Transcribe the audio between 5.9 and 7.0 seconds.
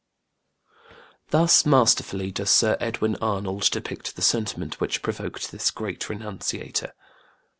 Renunciator.